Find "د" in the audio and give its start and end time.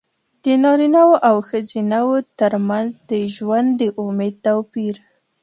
0.43-0.45, 3.09-3.11, 3.79-3.81